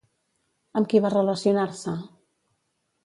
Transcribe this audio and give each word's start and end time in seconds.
Amb 0.79 0.89
qui 0.93 1.01
va 1.05 1.11
relacionar-se? 1.15 1.97